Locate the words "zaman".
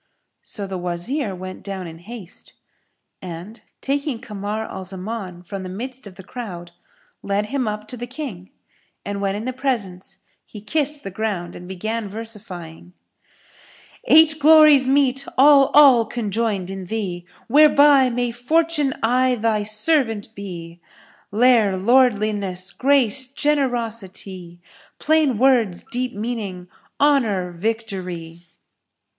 4.83-5.43